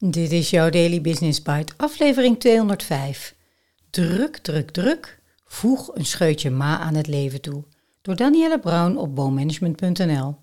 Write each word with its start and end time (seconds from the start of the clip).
Dit 0.00 0.32
is 0.32 0.50
jouw 0.50 0.70
Daily 0.70 1.00
Business 1.00 1.42
Bite, 1.42 1.72
aflevering 1.76 2.40
205. 2.40 3.34
Druk, 3.90 4.36
druk, 4.36 4.70
druk. 4.70 5.20
Voeg 5.44 5.94
een 5.94 6.06
scheutje 6.06 6.50
ma 6.50 6.78
aan 6.78 6.94
het 6.94 7.06
leven 7.06 7.40
toe. 7.40 7.64
Door 8.02 8.16
Danielle 8.16 8.58
Brown 8.58 8.96
op 8.96 9.14
boommanagement.nl. 9.14 10.36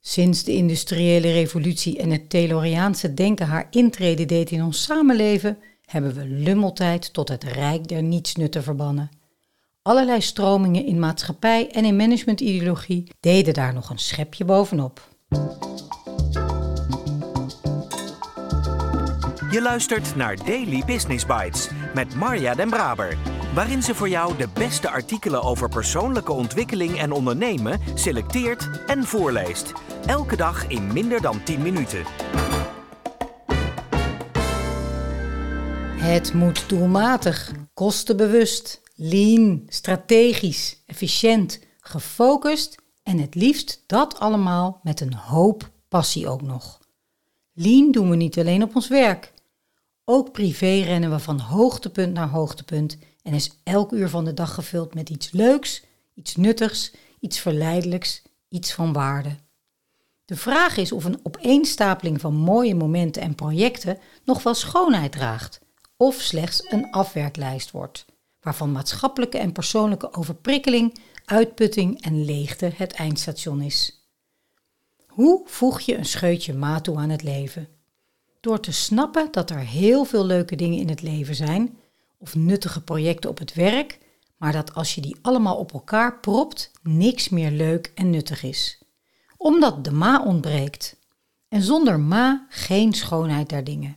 Sinds 0.00 0.44
de 0.44 0.52
industriële 0.52 1.32
revolutie 1.32 1.98
en 1.98 2.10
het 2.10 2.30
Tayloriaanse 2.30 3.14
denken 3.14 3.46
haar 3.46 3.66
intrede 3.70 4.26
deed 4.26 4.50
in 4.50 4.62
ons 4.62 4.82
samenleven, 4.82 5.58
hebben 5.84 6.14
we 6.14 6.26
lummeltijd 6.26 7.12
tot 7.12 7.28
het 7.28 7.44
rijk 7.44 7.88
der 7.88 8.02
nietsnutten 8.02 8.62
verbannen. 8.62 9.10
Allerlei 9.82 10.20
stromingen 10.20 10.84
in 10.84 10.98
maatschappij 10.98 11.70
en 11.70 11.84
in 11.84 11.96
managementideologie 11.96 13.10
deden 13.20 13.54
daar 13.54 13.74
nog 13.74 13.90
een 13.90 13.98
schepje 13.98 14.44
bovenop. 14.44 15.08
Je 19.50 19.62
luistert 19.62 20.16
naar 20.16 20.36
Daily 20.36 20.82
Business 20.86 21.26
Bites 21.26 21.68
met 21.94 22.14
Marja 22.14 22.54
Den 22.54 22.70
Braber, 22.70 23.16
waarin 23.54 23.82
ze 23.82 23.94
voor 23.94 24.08
jou 24.08 24.36
de 24.36 24.48
beste 24.54 24.90
artikelen 24.90 25.42
over 25.42 25.68
persoonlijke 25.68 26.32
ontwikkeling 26.32 26.98
en 26.98 27.12
ondernemen 27.12 27.80
selecteert 27.94 28.84
en 28.86 29.04
voorleest. 29.04 29.72
Elke 30.06 30.36
dag 30.36 30.66
in 30.66 30.92
minder 30.92 31.20
dan 31.20 31.42
10 31.42 31.62
minuten. 31.62 32.04
Het 35.96 36.34
moet 36.34 36.68
doelmatig, 36.68 37.52
kostenbewust, 37.74 38.80
lean, 38.94 39.62
strategisch, 39.66 40.82
efficiënt, 40.86 41.60
gefocust 41.80 42.82
en 43.02 43.18
het 43.18 43.34
liefst 43.34 43.82
dat 43.86 44.18
allemaal 44.18 44.80
met 44.82 45.00
een 45.00 45.14
hoop 45.14 45.70
passie 45.88 46.28
ook 46.28 46.42
nog. 46.42 46.78
Lean 47.52 47.90
doen 47.90 48.10
we 48.10 48.16
niet 48.16 48.38
alleen 48.38 48.62
op 48.62 48.74
ons 48.74 48.88
werk. 48.88 49.36
Ook 50.10 50.32
privé 50.32 50.80
rennen 50.80 51.10
we 51.10 51.18
van 51.18 51.40
hoogtepunt 51.40 52.12
naar 52.14 52.28
hoogtepunt 52.28 52.98
en 53.22 53.34
is 53.34 53.50
elk 53.62 53.92
uur 53.92 54.08
van 54.08 54.24
de 54.24 54.34
dag 54.34 54.54
gevuld 54.54 54.94
met 54.94 55.10
iets 55.10 55.30
leuks, 55.30 55.84
iets 56.14 56.36
nuttigs, 56.36 56.92
iets 57.20 57.38
verleidelijks, 57.38 58.22
iets 58.48 58.72
van 58.72 58.92
waarde. 58.92 59.36
De 60.24 60.36
vraag 60.36 60.76
is 60.76 60.92
of 60.92 61.04
een 61.04 61.20
opeenstapeling 61.22 62.20
van 62.20 62.34
mooie 62.34 62.74
momenten 62.74 63.22
en 63.22 63.34
projecten 63.34 63.98
nog 64.24 64.42
wel 64.42 64.54
schoonheid 64.54 65.12
draagt, 65.12 65.60
of 65.96 66.14
slechts 66.14 66.72
een 66.72 66.90
afwerklijst 66.90 67.70
wordt, 67.70 68.04
waarvan 68.40 68.72
maatschappelijke 68.72 69.38
en 69.38 69.52
persoonlijke 69.52 70.12
overprikkeling, 70.12 70.98
uitputting 71.24 72.02
en 72.02 72.24
leegte 72.24 72.72
het 72.76 72.92
eindstation 72.92 73.62
is. 73.62 74.08
Hoe 75.06 75.42
voeg 75.44 75.80
je 75.80 75.96
een 75.96 76.06
scheutje 76.06 76.54
maat 76.54 76.84
toe 76.84 76.96
aan 76.96 77.10
het 77.10 77.22
leven? 77.22 77.77
Door 78.48 78.60
te 78.60 78.72
snappen 78.72 79.28
dat 79.30 79.50
er 79.50 79.58
heel 79.58 80.04
veel 80.04 80.26
leuke 80.26 80.56
dingen 80.56 80.78
in 80.78 80.88
het 80.88 81.02
leven 81.02 81.34
zijn, 81.34 81.78
of 82.18 82.34
nuttige 82.34 82.82
projecten 82.82 83.30
op 83.30 83.38
het 83.38 83.54
werk, 83.54 83.98
maar 84.36 84.52
dat 84.52 84.74
als 84.74 84.94
je 84.94 85.00
die 85.00 85.16
allemaal 85.22 85.56
op 85.56 85.72
elkaar 85.72 86.20
propt, 86.20 86.70
niks 86.82 87.28
meer 87.28 87.50
leuk 87.50 87.92
en 87.94 88.10
nuttig 88.10 88.42
is. 88.42 88.82
Omdat 89.36 89.84
de 89.84 89.90
ma 89.90 90.22
ontbreekt. 90.24 90.96
En 91.48 91.62
zonder 91.62 92.00
ma 92.00 92.46
geen 92.48 92.92
schoonheid 92.92 93.48
der 93.48 93.64
dingen. 93.64 93.96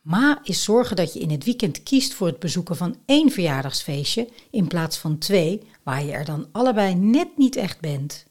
Ma 0.00 0.40
is 0.42 0.62
zorgen 0.62 0.96
dat 0.96 1.12
je 1.12 1.20
in 1.20 1.30
het 1.30 1.44
weekend 1.44 1.82
kiest 1.82 2.14
voor 2.14 2.26
het 2.26 2.38
bezoeken 2.38 2.76
van 2.76 2.96
één 3.06 3.30
verjaardagsfeestje 3.30 4.28
in 4.50 4.66
plaats 4.66 4.98
van 4.98 5.18
twee, 5.18 5.62
waar 5.82 6.04
je 6.04 6.12
er 6.12 6.24
dan 6.24 6.48
allebei 6.52 6.94
net 6.94 7.36
niet 7.36 7.56
echt 7.56 7.80
bent. 7.80 8.26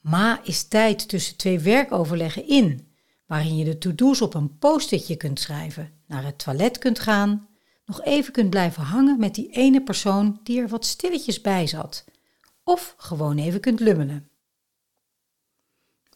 Ma 0.00 0.40
is 0.44 0.62
tijd 0.62 1.08
tussen 1.08 1.36
twee 1.36 1.58
werkoverleggen 1.58 2.48
in, 2.48 2.90
waarin 3.32 3.56
je 3.56 3.64
de 3.64 3.78
to-do's 3.78 4.20
op 4.20 4.34
een 4.34 4.58
post-itje 4.58 5.16
kunt 5.16 5.40
schrijven, 5.40 5.92
naar 6.06 6.24
het 6.24 6.38
toilet 6.38 6.78
kunt 6.78 6.98
gaan, 6.98 7.48
nog 7.84 8.02
even 8.02 8.32
kunt 8.32 8.50
blijven 8.50 8.82
hangen 8.82 9.18
met 9.18 9.34
die 9.34 9.50
ene 9.50 9.82
persoon 9.82 10.40
die 10.42 10.60
er 10.60 10.68
wat 10.68 10.86
stilletjes 10.86 11.40
bij 11.40 11.66
zat, 11.66 12.04
of 12.64 12.94
gewoon 12.96 13.38
even 13.38 13.60
kunt 13.60 13.80
lummelen. 13.80 14.30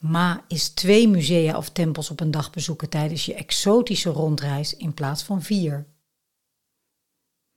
Ma 0.01 0.45
is 0.49 0.69
twee 0.69 1.09
musea 1.09 1.57
of 1.57 1.71
tempels 1.71 2.11
op 2.11 2.21
een 2.21 2.31
dag 2.31 2.51
bezoeken 2.51 2.89
tijdens 2.89 3.27
je 3.27 3.35
exotische 3.35 4.11
rondreis 4.11 4.77
in 4.77 4.95
plaats 4.95 5.23
van 5.23 5.43
vier. 5.43 5.87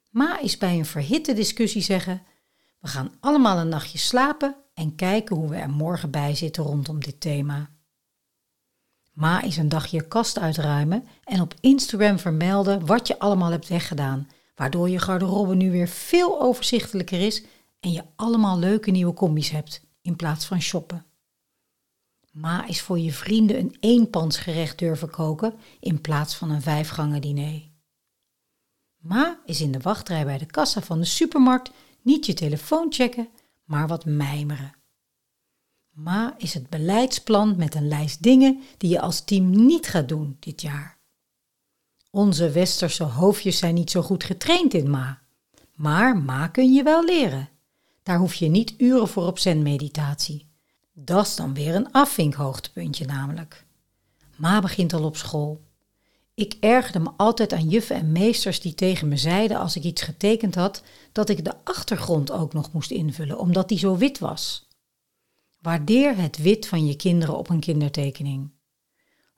Ma 0.10 0.40
is 0.40 0.58
bij 0.58 0.78
een 0.78 0.86
verhitte 0.86 1.34
discussie 1.34 1.82
zeggen: 1.82 2.22
We 2.80 2.88
gaan 2.88 3.18
allemaal 3.20 3.58
een 3.58 3.70
nachtje 3.70 3.98
slapen 3.98 4.56
en 4.74 4.96
kijken 4.96 5.36
hoe 5.36 5.50
we 5.50 5.56
er 5.56 5.70
morgen 5.70 6.12
bij 6.12 6.36
zitten 6.36 6.64
rondom 6.64 7.00
dit 7.00 7.22
thema. 7.22 7.78
Ma 9.20 9.42
is 9.42 9.58
een 9.58 9.70
dagje 9.70 9.98
je 9.98 10.08
kast 10.08 10.40
uitruimen 10.40 11.08
en 11.24 11.42
op 11.42 11.54
Instagram 11.60 12.20
vermelden 12.20 12.86
wat 12.86 13.08
je 13.08 13.20
allemaal 13.20 13.52
hebt 13.52 13.68
weggedaan, 13.68 14.28
waardoor 14.56 14.90
je 14.90 15.00
garderobe 15.00 15.56
nu 15.56 15.72
weer 15.72 15.88
veel 15.88 16.42
overzichtelijker 16.42 17.22
is 17.22 17.44
en 17.80 17.92
je 17.92 18.04
allemaal 18.16 18.60
leuke 18.60 18.92
nieuwe 18.92 19.14
combi's 19.14 19.50
hebt 19.50 19.86
in 20.02 20.16
plaats 20.16 20.46
van 20.46 20.62
shoppen. 20.62 21.06
Ma 22.32 22.68
is 22.68 22.82
voor 22.82 23.00
je 23.00 23.12
vrienden 23.12 23.60
een 23.60 23.78
eenpansgerecht 23.80 24.78
durven 24.78 25.10
koken 25.10 25.54
in 25.80 26.02
plaats 26.02 26.36
van 26.36 26.50
een 26.50 26.62
vijfgangen 26.62 27.22
diner. 27.22 27.62
Ma 28.98 29.40
is 29.46 29.62
in 29.62 29.72
de 29.72 29.80
wachtrij 29.80 30.26
bij 30.26 30.38
de 30.38 30.46
kassa 30.46 30.82
van 30.82 31.00
de 31.00 31.06
supermarkt 31.06 31.72
niet 32.02 32.26
je 32.26 32.34
telefoon 32.34 32.94
checken, 32.94 33.30
maar 33.64 33.88
wat 33.88 34.06
mijmeren. 34.06 34.79
Ma 35.92 36.36
is 36.38 36.54
het 36.54 36.70
beleidsplan 36.70 37.56
met 37.58 37.76
een 37.76 37.88
lijst 37.88 38.24
dingen 38.24 38.62
die 38.78 38.90
je 38.90 39.02
als 39.02 39.22
team 39.22 39.66
niet 39.66 39.88
gaat 39.88 40.08
doen 40.08 40.38
dit 40.40 40.62
jaar. 40.62 40.98
Onze 42.12 42.50
westerse 42.50 43.04
hoofdjes 43.04 43.58
zijn 43.58 43.74
niet 43.74 43.92
zo 43.92 44.02
goed 44.02 44.24
getraind 44.24 44.74
in 44.74 44.90
Ma. 44.90 45.22
Maar 45.76 46.18
Ma 46.18 46.48
kun 46.48 46.74
je 46.74 46.84
wel 46.84 47.06
leren. 47.06 47.50
Daar 48.04 48.18
hoef 48.18 48.34
je 48.34 48.48
niet 48.48 48.74
uren 48.78 49.08
voor 49.08 49.26
op 49.26 49.40
zen-meditatie. 49.40 50.48
Dat 50.94 51.26
is 51.26 51.36
dan 51.36 51.54
weer 51.54 51.76
een 51.76 51.92
afvinkhoogtepuntje 51.92 53.06
namelijk. 53.06 53.66
Ma 54.36 54.60
begint 54.60 54.94
al 54.94 55.04
op 55.04 55.18
school. 55.18 55.62
Ik 56.34 56.58
ergerde 56.60 57.00
me 57.00 57.10
altijd 57.18 57.54
aan 57.54 57.70
juffen 57.70 57.96
en 57.96 58.12
meesters 58.12 58.60
die 58.60 58.74
tegen 58.74 59.08
me 59.08 59.18
zeiden 59.18 59.58
als 59.58 59.76
ik 59.76 59.84
iets 59.84 60.02
getekend 60.02 60.56
had 60.56 60.84
dat 61.12 61.30
ik 61.30 61.46
de 61.46 61.54
achtergrond 61.64 62.32
ook 62.32 62.54
nog 62.54 62.72
moest 62.72 62.92
invullen, 62.92 63.40
omdat 63.40 63.68
die 63.68 63.78
zo 63.78 63.98
wit 63.98 64.20
was. 64.20 64.68
Waardeer 65.62 66.18
het 66.18 66.38
wit 66.38 66.68
van 66.68 66.86
je 66.86 66.96
kinderen 66.96 67.38
op 67.38 67.50
een 67.50 67.60
kindertekening. 67.60 68.52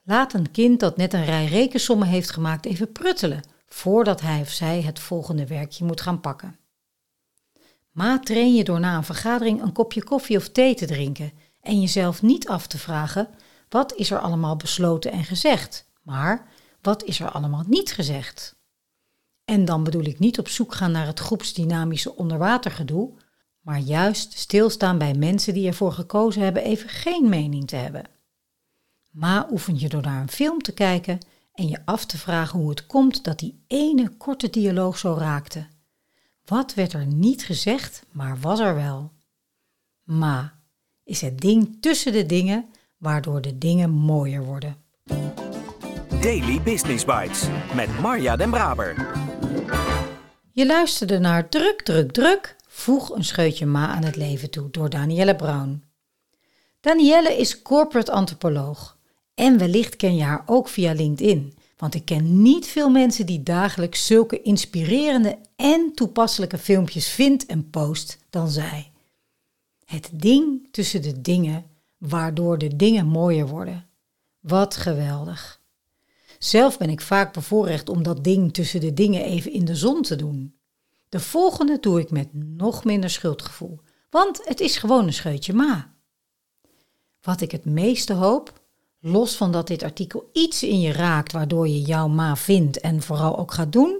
Laat 0.02 0.32
een 0.32 0.50
kind 0.50 0.80
dat 0.80 0.96
net 0.96 1.12
een 1.12 1.24
rij 1.24 1.46
rekensommen 1.46 2.08
heeft 2.08 2.30
gemaakt 2.30 2.66
even 2.66 2.92
pruttelen 2.92 3.42
voordat 3.66 4.20
hij 4.20 4.40
of 4.40 4.50
zij 4.50 4.82
het 4.82 4.98
volgende 4.98 5.46
werkje 5.46 5.84
moet 5.84 6.00
gaan 6.00 6.20
pakken. 6.20 6.58
Ma 7.90 8.18
train 8.18 8.54
je 8.54 8.64
door 8.64 8.80
na 8.80 8.96
een 8.96 9.04
vergadering 9.04 9.62
een 9.62 9.72
kopje 9.72 10.04
koffie 10.04 10.36
of 10.36 10.48
thee 10.48 10.74
te 10.74 10.86
drinken 10.86 11.32
en 11.60 11.80
jezelf 11.80 12.22
niet 12.22 12.48
af 12.48 12.66
te 12.66 12.78
vragen 12.78 13.28
wat 13.68 13.94
is 13.94 14.10
er 14.10 14.18
allemaal 14.18 14.56
besloten 14.56 15.12
en 15.12 15.24
gezegd, 15.24 15.90
maar 16.02 16.48
wat 16.80 17.04
is 17.04 17.20
er 17.20 17.30
allemaal 17.30 17.64
niet 17.66 17.92
gezegd. 17.92 18.56
En 19.44 19.64
dan 19.64 19.84
bedoel 19.84 20.04
ik 20.04 20.18
niet 20.18 20.38
op 20.38 20.48
zoek 20.48 20.74
gaan 20.74 20.90
naar 20.90 21.06
het 21.06 21.20
groepsdynamische 21.20 22.16
onderwatergedoe, 22.16 23.12
maar 23.62 23.78
juist 23.78 24.38
stilstaan 24.38 24.98
bij 24.98 25.14
mensen 25.14 25.54
die 25.54 25.66
ervoor 25.66 25.92
gekozen 25.92 26.42
hebben 26.42 26.64
even 26.64 26.88
geen 26.88 27.28
mening 27.28 27.66
te 27.66 27.76
hebben. 27.76 28.04
Ma 29.10 29.48
oefen 29.50 29.78
je 29.78 29.88
door 29.88 30.02
naar 30.02 30.20
een 30.20 30.30
film 30.30 30.58
te 30.58 30.72
kijken 30.72 31.18
en 31.54 31.68
je 31.68 31.78
af 31.84 32.06
te 32.06 32.18
vragen 32.18 32.58
hoe 32.58 32.70
het 32.70 32.86
komt 32.86 33.24
dat 33.24 33.38
die 33.38 33.64
ene 33.66 34.08
korte 34.08 34.50
dialoog 34.50 34.98
zo 34.98 35.14
raakte. 35.18 35.66
Wat 36.44 36.74
werd 36.74 36.92
er 36.92 37.06
niet 37.06 37.44
gezegd, 37.44 38.04
maar 38.10 38.40
was 38.40 38.60
er 38.60 38.74
wel? 38.74 39.12
Ma 40.02 40.58
is 41.04 41.20
het 41.20 41.40
ding 41.40 41.76
tussen 41.80 42.12
de 42.12 42.26
dingen 42.26 42.68
waardoor 42.96 43.40
de 43.40 43.58
dingen 43.58 43.90
mooier 43.90 44.44
worden. 44.44 44.76
Daily 46.20 46.62
Business 46.62 47.04
Bites 47.04 47.48
met 47.74 48.00
Marja 48.00 48.36
Den 48.36 48.50
Braber. 48.50 49.20
Je 50.52 50.66
luisterde 50.66 51.18
naar 51.18 51.48
Druk, 51.48 51.82
Druk, 51.82 52.12
Druk 52.12 52.56
Voeg 52.74 53.10
een 53.10 53.24
scheutje 53.24 53.66
ma 53.66 53.88
aan 53.88 54.04
het 54.04 54.16
leven 54.16 54.50
toe 54.50 54.70
door 54.70 54.90
Danielle 54.90 55.36
Brown. 55.36 55.84
Danielle 56.80 57.36
is 57.36 57.62
corporate 57.62 58.12
antropoloog 58.12 58.98
en 59.34 59.58
wellicht 59.58 59.96
ken 59.96 60.16
je 60.16 60.22
haar 60.22 60.42
ook 60.46 60.68
via 60.68 60.92
LinkedIn, 60.92 61.54
want 61.76 61.94
ik 61.94 62.04
ken 62.04 62.42
niet 62.42 62.66
veel 62.66 62.90
mensen 62.90 63.26
die 63.26 63.42
dagelijks 63.42 64.06
zulke 64.06 64.42
inspirerende 64.42 65.38
en 65.56 65.92
toepasselijke 65.94 66.58
filmpjes 66.58 67.08
vindt 67.08 67.46
en 67.46 67.70
post 67.70 68.18
dan 68.30 68.48
zij. 68.48 68.90
Het 69.84 70.10
ding 70.12 70.68
tussen 70.70 71.02
de 71.02 71.20
dingen, 71.20 71.64
waardoor 71.98 72.58
de 72.58 72.76
dingen 72.76 73.06
mooier 73.06 73.46
worden. 73.46 73.88
Wat 74.40 74.76
geweldig. 74.76 75.60
Zelf 76.38 76.78
ben 76.78 76.90
ik 76.90 77.00
vaak 77.00 77.32
bevoorrecht 77.32 77.88
om 77.88 78.02
dat 78.02 78.24
ding 78.24 78.52
tussen 78.52 78.80
de 78.80 78.94
dingen 78.94 79.24
even 79.24 79.52
in 79.52 79.64
de 79.64 79.76
zon 79.76 80.02
te 80.02 80.16
doen. 80.16 80.60
De 81.12 81.20
volgende 81.20 81.78
doe 81.80 82.00
ik 82.00 82.10
met 82.10 82.28
nog 82.32 82.84
minder 82.84 83.10
schuldgevoel, 83.10 83.80
want 84.10 84.40
het 84.44 84.60
is 84.60 84.76
gewoon 84.76 85.06
een 85.06 85.12
scheutje 85.12 85.52
ma. 85.52 85.94
Wat 87.20 87.40
ik 87.40 87.50
het 87.50 87.64
meeste 87.64 88.12
hoop, 88.12 88.60
los 89.00 89.36
van 89.36 89.52
dat 89.52 89.66
dit 89.66 89.82
artikel 89.82 90.30
iets 90.32 90.62
in 90.62 90.80
je 90.80 90.92
raakt 90.92 91.32
waardoor 91.32 91.68
je 91.68 91.80
jouw 91.80 92.08
ma 92.08 92.36
vindt 92.36 92.80
en 92.80 93.02
vooral 93.02 93.38
ook 93.38 93.52
gaat 93.52 93.72
doen, 93.72 93.98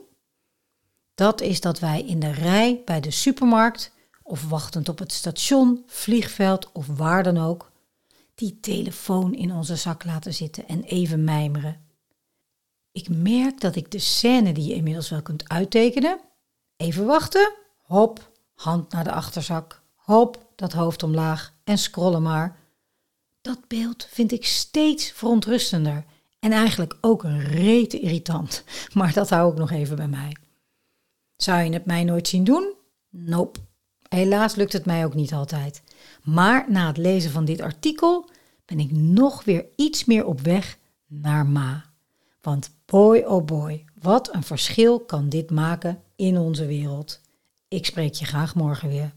dat 1.14 1.40
is 1.40 1.60
dat 1.60 1.78
wij 1.78 2.02
in 2.02 2.20
de 2.20 2.30
rij 2.30 2.82
bij 2.84 3.00
de 3.00 3.10
supermarkt 3.10 3.92
of 4.22 4.48
wachtend 4.48 4.88
op 4.88 4.98
het 4.98 5.12
station, 5.12 5.82
vliegveld 5.86 6.72
of 6.72 6.86
waar 6.86 7.22
dan 7.22 7.38
ook, 7.38 7.72
die 8.34 8.60
telefoon 8.60 9.34
in 9.34 9.52
onze 9.52 9.76
zak 9.76 10.04
laten 10.04 10.34
zitten 10.34 10.68
en 10.68 10.82
even 10.82 11.24
mijmeren. 11.24 11.80
Ik 12.92 13.08
merk 13.08 13.60
dat 13.60 13.76
ik 13.76 13.90
de 13.90 13.98
scène 13.98 14.52
die 14.52 14.68
je 14.68 14.74
inmiddels 14.74 15.10
wel 15.10 15.22
kunt 15.22 15.48
uittekenen, 15.48 16.20
even 16.82 17.06
wachten, 17.06 17.54
hop, 17.82 18.30
hand 18.54 18.92
naar 18.92 19.04
de 19.04 19.12
achterzak, 19.12 19.82
hop, 19.94 20.46
dat 20.56 20.72
hoofd 20.72 21.02
omlaag 21.02 21.54
en 21.64 21.78
scrollen 21.78 22.22
maar. 22.22 22.56
Dat 23.40 23.68
beeld 23.68 24.06
vind 24.10 24.32
ik 24.32 24.46
steeds 24.46 25.10
verontrustender 25.10 26.04
en 26.40 26.52
eigenlijk 26.52 26.96
ook 27.00 27.24
een 27.24 27.40
rete 27.40 28.00
irritant, 28.00 28.64
maar 28.94 29.12
dat 29.12 29.30
hou 29.30 29.52
ik 29.52 29.58
nog 29.58 29.70
even 29.70 29.96
bij 29.96 30.08
mij. 30.08 30.36
Zou 31.36 31.62
je 31.62 31.72
het 31.72 31.84
mij 31.84 32.04
nooit 32.04 32.28
zien 32.28 32.44
doen? 32.44 32.74
Nope. 33.10 33.58
Helaas 34.08 34.54
lukt 34.54 34.72
het 34.72 34.86
mij 34.86 35.04
ook 35.04 35.14
niet 35.14 35.32
altijd. 35.32 35.82
Maar 36.22 36.64
na 36.68 36.86
het 36.86 36.96
lezen 36.96 37.30
van 37.30 37.44
dit 37.44 37.60
artikel 37.60 38.30
ben 38.64 38.78
ik 38.80 38.90
nog 38.90 39.44
weer 39.44 39.66
iets 39.76 40.04
meer 40.04 40.24
op 40.24 40.40
weg 40.40 40.78
naar 41.06 41.46
Ma. 41.46 41.91
Want 42.42 42.70
boy 42.84 43.18
oh 43.26 43.44
boy, 43.44 43.84
wat 44.00 44.34
een 44.34 44.42
verschil 44.42 45.00
kan 45.00 45.28
dit 45.28 45.50
maken 45.50 46.02
in 46.16 46.38
onze 46.38 46.66
wereld. 46.66 47.20
Ik 47.68 47.86
spreek 47.86 48.14
je 48.14 48.24
graag 48.24 48.54
morgen 48.54 48.88
weer. 48.88 49.12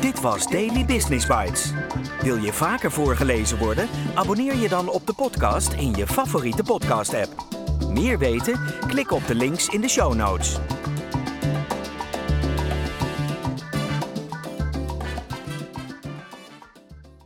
Dit 0.00 0.20
was 0.20 0.46
Daily 0.46 0.84
Business 0.84 1.26
Bites. 1.26 1.72
Wil 2.22 2.36
je 2.36 2.52
vaker 2.52 2.90
voorgelezen 2.90 3.58
worden? 3.58 3.88
Abonneer 4.14 4.56
je 4.56 4.68
dan 4.68 4.88
op 4.88 5.06
de 5.06 5.14
podcast 5.14 5.72
in 5.72 5.94
je 5.94 6.06
favoriete 6.06 6.62
podcast-app. 6.62 7.46
Meer 7.88 8.18
weten? 8.18 8.60
Klik 8.86 9.10
op 9.10 9.26
de 9.26 9.34
links 9.34 9.68
in 9.68 9.80
de 9.80 9.88
show 9.88 10.14
notes. 10.14 10.58